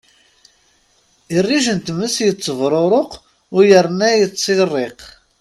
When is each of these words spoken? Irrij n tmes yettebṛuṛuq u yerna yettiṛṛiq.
Irrij 1.35 1.65
n 1.77 1.79
tmes 1.85 2.15
yettebṛuṛuq 2.25 3.11
u 3.57 3.59
yerna 3.69 4.09
yettiṛṛiq. 4.19 4.99